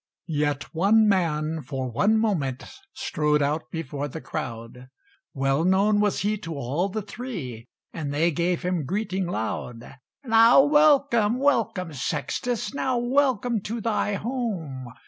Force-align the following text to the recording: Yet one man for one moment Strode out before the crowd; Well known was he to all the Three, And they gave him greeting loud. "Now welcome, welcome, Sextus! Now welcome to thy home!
Yet 0.25 0.63
one 0.73 1.07
man 1.07 1.61
for 1.61 1.91
one 1.91 2.17
moment 2.17 2.63
Strode 2.91 3.43
out 3.43 3.69
before 3.69 4.07
the 4.07 4.19
crowd; 4.19 4.89
Well 5.35 5.63
known 5.63 5.99
was 5.99 6.21
he 6.21 6.39
to 6.39 6.55
all 6.55 6.89
the 6.89 7.03
Three, 7.03 7.67
And 7.93 8.11
they 8.11 8.31
gave 8.31 8.63
him 8.63 8.85
greeting 8.85 9.27
loud. 9.27 9.97
"Now 10.23 10.63
welcome, 10.65 11.37
welcome, 11.37 11.93
Sextus! 11.93 12.73
Now 12.73 12.97
welcome 12.97 13.61
to 13.61 13.79
thy 13.79 14.15
home! 14.15 14.87